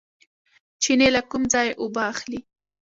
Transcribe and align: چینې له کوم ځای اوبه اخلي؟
چینې 0.81 1.07
له 1.15 1.21
کوم 1.29 1.43
ځای 1.53 1.67
اوبه 1.81 2.01
اخلي؟ 2.13 2.39